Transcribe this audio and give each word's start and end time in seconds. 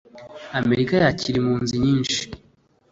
Amerika 0.59 0.93
yakira 1.03 1.35
impunzi 1.39 1.73
nyinshi 1.83 2.21